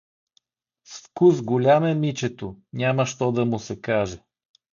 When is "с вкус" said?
0.83-1.41